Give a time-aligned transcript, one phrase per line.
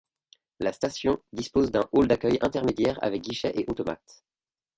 [0.59, 4.23] La station dispose d'un hall d'accueil intermédiaire avec guichet et automates.